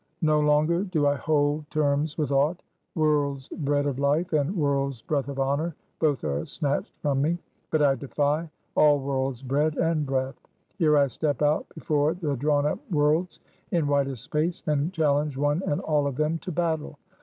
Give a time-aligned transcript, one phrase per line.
[0.23, 2.63] No longer do I hold terms with aught.
[2.95, 7.37] World's bread of life, and world's breath of honor, both are snatched from me;
[7.69, 10.39] but I defy all world's bread and breath.
[10.79, 15.61] Here I step out before the drawn up worlds in widest space, and challenge one
[15.67, 16.97] and all of them to battle!